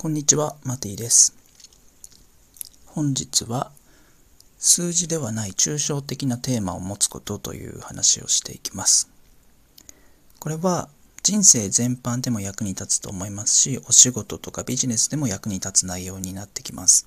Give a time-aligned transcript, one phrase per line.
[0.00, 1.36] こんにちは、マティです。
[2.86, 3.70] 本日は
[4.56, 9.10] 数字ではない抽象的なテーマを持つことという話をしていきます。
[10.38, 10.88] これは
[11.22, 17.06] 人生全般でも役に立つと思いますし、お仕事とかビジネスでも役に立つ内容になってきます。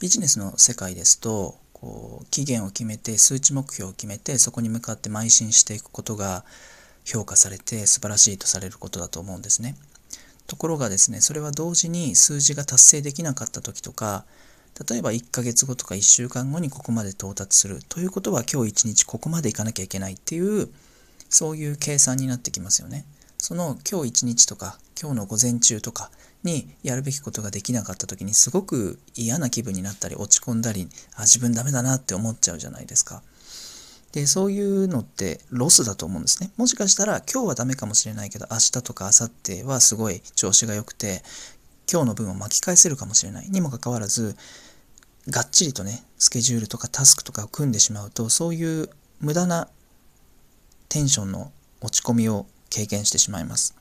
[0.00, 6.44] ビジネスの世界ですと、こう期限を決めて数値目標を決めてそこに向かって邁進していくことが
[7.04, 9.76] 評価されて素晴らしいとされることだと思うんですね。
[10.46, 14.24] ところがですね、それは同時に数字が達成できなかった時とか、
[14.88, 20.68] 例えば1ヶ月後とか1週間後にここまで到達するということは今日1日ここまで行かなきゃいけないっていう
[21.30, 23.06] そういう計算になってきますよね。
[23.38, 26.10] その今日1日とか今日の午前中とか
[26.42, 33.22] にやるべきことができなかった時にすごく嫌な気分になったり落ち込んだりあ自分ダメだなって思っちゃうじゃないですか。
[34.12, 36.50] でそういうのってロスだと思うんですね。
[36.56, 41.22] もしかしたら今日はダメかもしれないけど明日とか明後日はすごい調子が良くて
[41.90, 44.36] 今日の分を巻き返せるかもしれないにもかかわらず
[45.28, 48.88] がっちりとねスケジュールとかタスクとかを組んでしまうとそういう
[49.20, 49.68] 無駄な
[50.88, 53.74] テンションの落ち込みを経験してしまいます。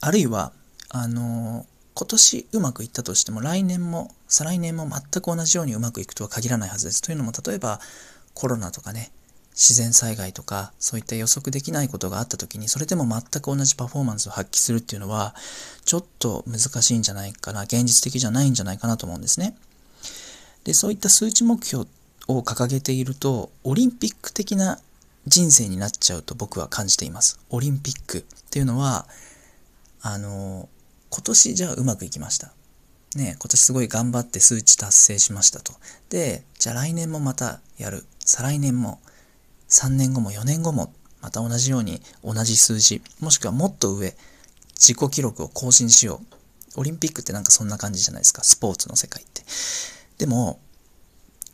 [0.00, 0.52] あるいは
[0.90, 7.02] あの今年うまくいったとしても来年も再来年も全く同じようにうまくいくとは限らないはずです。
[7.02, 7.80] というのも例えば
[8.38, 9.10] コロナとかね
[9.50, 15.34] 自然災害とかそういった予測できないことがあった時にそれでも全く同じパフォーマンスを発揮するっていうのは
[15.84, 19.56] ちょっと難しいんじゃないかな現実的じゃないんじゃないかなと思うんですね。
[20.62, 21.86] でそういった数値目標
[22.28, 24.78] を掲げているとオリンピック的な
[25.26, 27.40] 人生になっちゃうと僕は感じています。
[27.50, 29.08] オリンピックっていうのは
[30.00, 30.68] あの
[31.10, 32.52] 今年じゃあうまくいきました。
[33.16, 35.72] ね今年すごい頑張って数値達成しましたと。
[36.10, 38.04] で、じゃあ来年もまたやる。
[38.28, 39.00] 再来年も、
[39.70, 44.14] 3年後も4年後も、また同じように同じ数字、もしくはもっと上、
[44.74, 46.20] 自己記録を更新しよ
[46.76, 46.80] う。
[46.80, 48.44] オリンピックってなんかそんな感じじゃないですか。
[48.44, 49.42] スポーツの世界って。
[50.18, 50.60] でも、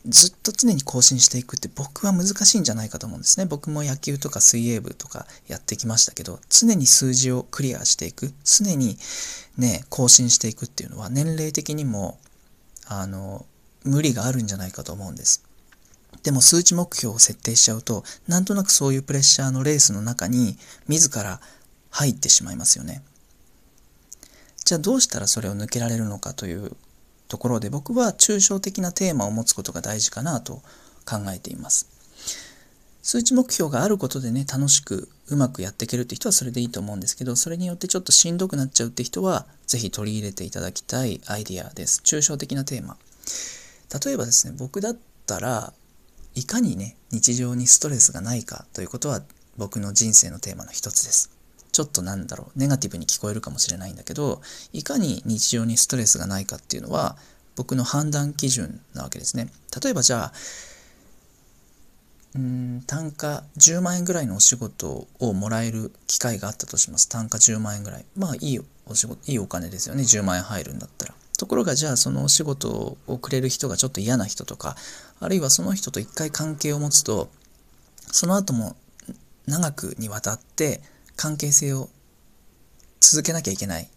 [0.05, 3.45] ずっと常に更新していくって僕は難しいんじゃないかと思うんですね。
[3.45, 8.97] 僕も野球とか水泳部とかやってきましたけど、常に数字をクリアしていく、常に
[9.57, 12.19] ね、更新していくっていうのは年齢的にも、
[12.85, 13.45] あの、
[13.85, 15.41] 無理があるんじゃないかと思うんです。
[16.23, 21.39] でも数値目標を設定しちゃうと、なんとなくそういうプレッシャーのレースの中に自ら
[21.91, 23.03] 入ってしまいますよね。
[24.63, 26.71] じゃあどうしたらそれを抜けられるのかという
[27.27, 30.63] ところで僕は抽象的なテーマを持つことが大事かなと
[31.05, 31.87] 考えています。
[33.03, 42.01] 数値目標があることでね、楽しくうまくやっていけるって人はそれでいいと思うんですけど、それによってちょっとしんどくなっちゃうって人は、ぜひ取り入れていただきたいアイディアです。
[42.03, 42.97] 抽象的なテーマ。
[44.03, 45.71] 例えばですね、僕だったら
[46.35, 49.21] いかにね、日常にストレスがないかということは
[49.57, 51.31] 僕の人生のテーマの一つです。
[51.71, 54.41] ちょっとなんだろう、ネガティブに聞こえるかもしれないんだけど、
[54.73, 57.17] いかに日常にストレスがないかっていうのは
[57.55, 59.49] 僕の判断基準なわけですね。
[59.81, 60.33] 例えばじゃあ、
[62.35, 67.07] うん単価10万円ぐらいのお仕事をもらえる機会があったとします。
[67.07, 68.05] 単価10万円ぐらい。
[68.17, 70.03] まあいいお仕事、いいお金ですよね。
[70.03, 71.13] 10万円入るんだったら。
[71.37, 74.75] ところがじゃあそのお仕事をくれる人がちょっと嫌な人とか、
[75.19, 77.29] あるいはその人と一回関係を持つと、
[78.11, 78.75] その後も
[79.47, 80.81] 長くにわたって
[81.15, 81.89] 関係性を
[82.99, 83.89] 続けなきゃいけない。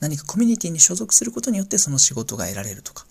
[0.00, 3.06] 何かコミュニティに所属することによってその仕事が得られるとか。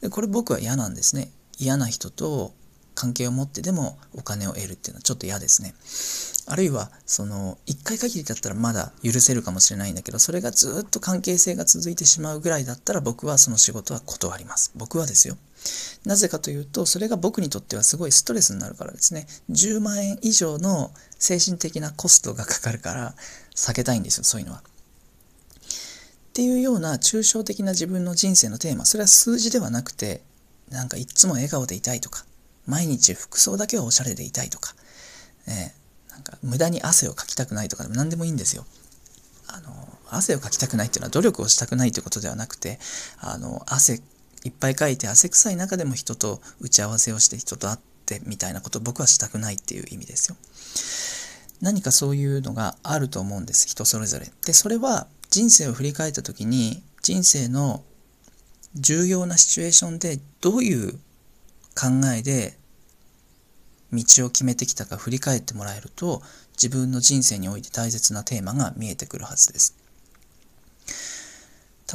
[0.00, 1.30] でこれ僕は嫌なんですね。
[1.58, 2.54] 嫌な人と
[3.00, 5.74] 関係を持ってでもお金を得るっていうのはちょっと嫌ですね。
[6.46, 14.72] あるいは、その、一回限りだったらまだ許せるかもしれないんだけど、それがずっと関係性が続いてしまうぐらいだったら僕はその仕事は断ります。
[14.74, 15.38] 僕はですよ。
[16.04, 19.26] なぜかというと、それが僕にとってはすごいストレスになるからですね。
[19.50, 23.14] 10万円以上の精神的なコストがかかるから
[23.54, 24.62] 避けたいんですよ、そういうのは。
[24.62, 30.22] っていうような抽象的な自分の人生のテーマ、それは数字ではなくて、
[30.68, 32.24] なんかいつも笑顔でいたいとか、
[32.70, 34.74] 毎日服装だけはおしゃれでいたいとか、
[35.46, 35.74] ね、
[36.10, 38.64] なんか無駄に汗をかきたくないとかでも何でもいいんですよ。
[39.48, 42.78] あの、汗をかきたくないっていうのは努力をしたくないということではなくて、
[43.18, 44.00] あの、汗
[44.44, 50.36] いっぱいかいて汗臭い中でも人と打ち合わせをして人と会ってみたいなことを僕はしたくないっていう意味ですよ。
[51.60, 53.68] 何かそういうのがあると思うんです。
[53.68, 54.30] 人それぞれ。
[54.46, 57.82] で、それは人生を振り返った時に人生の
[58.74, 60.92] 重要なシチュエーションでどういう
[61.74, 62.56] 考えで
[63.92, 66.22] 道を決めてきたか振り返ってもらえると
[66.52, 69.76] 自分の人生において大切なテーマが見えてくるはずです。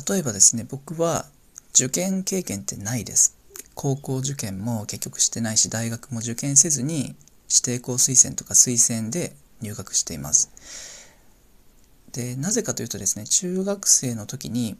[0.07, 1.25] 例えばですね僕は
[1.73, 3.37] 受験経験ってないです。
[3.73, 7.15] 高校受験も結局してないし大学も受験せずに
[7.49, 10.51] 指定校推薦とか推薦で入学しています。
[12.11, 14.77] でなぜかというとですね中学生の時に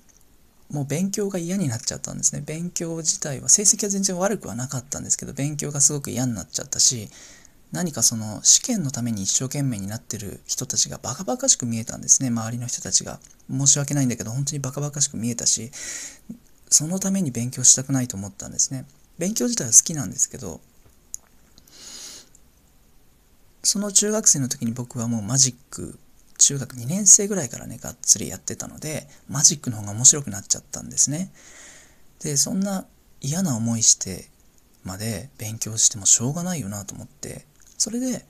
[0.72, 2.44] もう勉強が嫌になっちゃったんですね。
[2.46, 7.10] 勉強自体は成績は全然悪くはなかったんですけど勉強がすごく嫌になっちゃったし
[7.72, 12.30] 何かその試験のために一生懸命になってる人たちがバカバカしく見えたんですね。
[12.30, 13.20] 周りの人たちが。
[13.50, 15.72] 申し訳ないんだけど本当にバカバカしく見えたし
[16.70, 18.86] そのために勉強したくないと思ったんですね。
[19.18, 20.60] 勉強自体は好きなんですけど
[23.64, 25.98] その中学生の時に僕はもうマジック
[26.38, 31.32] 中学2年生ぐらいからねがっつりやってたのでマジックの方が面白くなっちゃったんですね。
[32.20, 32.86] でそんな
[33.22, 34.30] 嫌な思いして
[34.84, 37.46] まで勉強してもしょうがないよなと思って
[37.78, 38.26] それで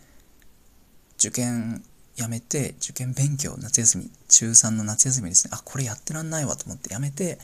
[1.17, 1.83] 受験
[2.15, 5.51] やめて受験勉強夏休み中3の夏休みですね。
[5.53, 7.39] あこれやってらんないわと思ってやめて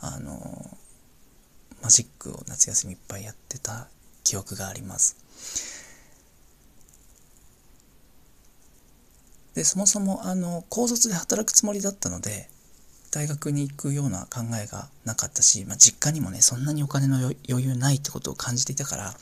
[0.00, 0.70] あの
[1.82, 3.88] マジックを夏休みいっぱいやってた
[4.24, 5.16] 記憶があります。
[9.56, 12.48] でそもそもあの高卒で働くつもりだったので
[13.10, 19.14] 大学に行くような考えがなかったし、まあ、実家にもねそんなにお金の余裕ないってことを感じていたから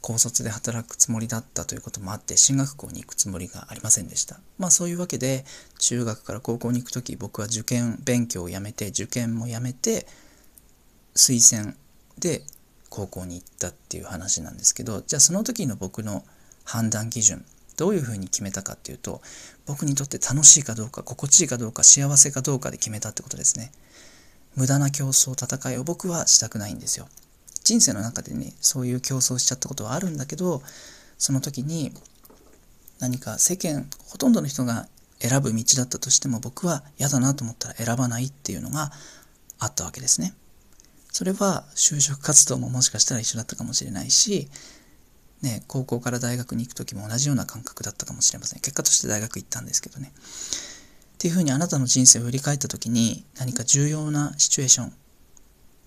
[0.00, 4.40] 高卒で働くつもりだったということもあって進学校に行くつもりがありませんでした。
[4.58, 5.44] まあそういうわけで
[5.78, 10.06] 中学から高校に行く時僕は受験勉強をやめて受験もやめて
[11.14, 11.74] 推薦
[12.18, 12.42] で
[12.88, 16.24] 高校に行ったっていう話なんですけどじゃあその時の僕の
[16.64, 17.44] 判断基準
[17.76, 19.20] どういうふうに決めたかっていうと
[19.66, 23.72] 僕にとって楽しいかどうか心地いいかどうか幸せかどうかで決めたってことですね。
[24.54, 27.08] 無駄な競争戦いを僕はしたくないんですよ。
[27.64, 30.62] 人生の中でねそういう競争しちゃったことはあるんだけど
[31.16, 31.92] その時に
[32.98, 34.88] 何か世間ほとんどの人が
[35.20, 38.90] 選ぶ道だったとしても僕は嫌だなと思ったら選ばないっていうのが
[39.58, 40.34] あったわけですね。
[41.12, 44.48] それは就職活動ももしかしたら一緒だったかもしれないし
[45.42, 48.60] ね、高校から大学に行く時も同じような感覚だったかもしれません。
[48.60, 50.12] 結果として大学行ったんですけどね。
[50.14, 54.92] っていうふうにあなたの人生を振り返った時に何か重要なシチュエーション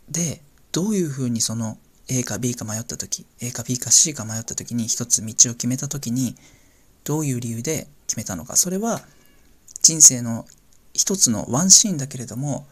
[0.09, 0.41] で
[0.71, 6.35] どういうふうにその A か B か迷った時 A か B か C か迷った時に一つ道を決めた時に
[7.03, 9.01] どういう理由で決めたのかそれは
[9.81, 10.45] 人生の
[10.93, 12.65] 一つのワンシーンだけれども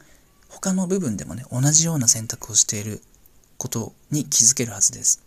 [0.48, 3.02] 他の部分でもね同じような選択をしている
[3.58, 5.22] ことに気づけるはずです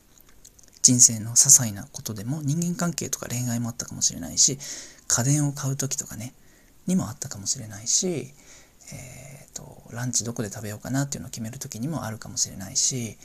[0.86, 4.56] 人生の些細なことでも人間関係とか恋愛もあったかもしれないし
[5.08, 6.32] 家電を買う時とかね
[6.86, 8.32] にもあったかもしれないし、
[8.92, 13.16] えーと、ランチどこで食べようかなっていうのを決める時にもあるかもしれないし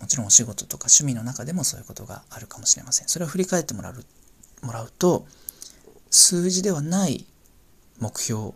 [0.00, 3.08] もちろんお仕事とか趣味の中でもそういうことがあるかもしれません。
[3.08, 4.04] それを振り返ってもらう
[4.62, 5.26] もらうと
[6.10, 7.26] 数字ではない
[7.98, 8.52] 目標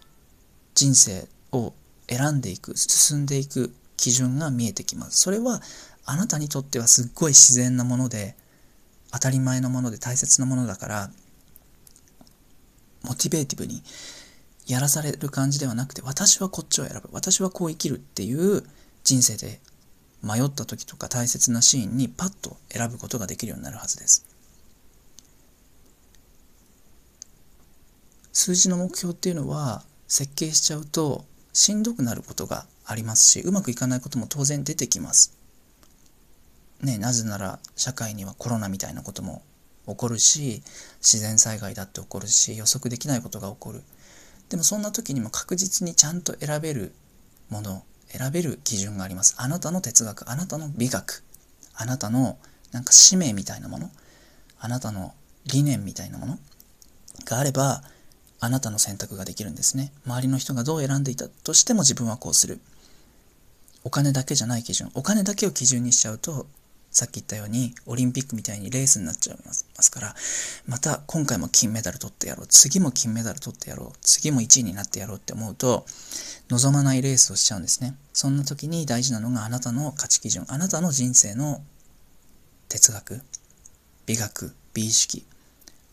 [0.74, 1.72] 人生を
[2.08, 5.18] 選んでいく進んでいく基準が見えてきます。
[5.18, 5.60] それは
[6.06, 8.36] あなたにとってはすっごい自然なもので
[9.12, 11.10] 当たり前のもので大切なものだから
[13.02, 13.82] モチベーティブに
[14.66, 17.08] やらされる感じではなくて私はこっちを選ぶ。
[17.12, 18.64] 私はこう生きるっていう
[19.04, 19.60] 人生で
[20.22, 24.26] 迷った時とか大切なシーンにパッと選ぶことができるようになるはずです。
[28.32, 35.35] 数字の目標っていうのは設計しちゃうとしんどくなることがありますしうまくいかないことも当然出てきます。
[36.82, 39.42] ね、なぜなら社会にはコロナみたいなことも
[39.86, 40.62] 起こるし
[41.00, 43.82] 自然災害だって起こるし予測できないことが起こる。
[44.48, 46.92] でもそんな時にも確実にちゃんと選べる
[47.48, 49.34] もの選べる基準があります。
[49.38, 51.24] あなたの哲学あなたの美学
[51.74, 52.38] あなたの
[52.72, 53.90] なんか使命みたいなもの
[54.58, 55.14] あなたの
[55.46, 56.38] 理念みたいなもの
[57.24, 57.82] があれば
[58.40, 59.92] あなたの選択ができるんですね。
[60.04, 62.60] 周りの人がどう選んでいたとしても自分はこうする。
[63.84, 64.90] お金だけじゃない基準。
[64.94, 66.46] お金だけを基準にしちゃうと
[66.96, 70.14] さっき言ったようにオリンピックみたいにレースになっちゃいますから
[70.66, 72.46] また今回も金メダル取ってやろう。
[72.46, 73.98] 次も金メダル取ってやろう。
[74.00, 75.84] 次も1位になってやろうって思うと
[76.48, 77.94] 望まないレースをしちゃうんですね。
[78.14, 80.46] そんな時に大事なのがあなたの価値基準。
[80.48, 81.62] あなたの人生の
[82.70, 83.20] 哲学
[84.06, 85.26] 美学美意識。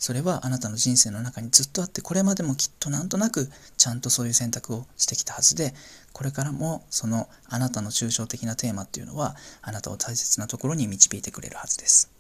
[0.04, 5.74] それはあなたの人生の中にずっとあってこれまでもきっとなんとなくちゃんとそういう選択をしてきたはずで
[6.12, 12.13] これからもそのあなたの抽象的なテーマっていうのはあなたを大切なところに導いてくれるはずです。